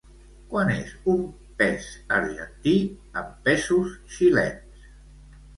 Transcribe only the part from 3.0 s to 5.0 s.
en pesos xilens?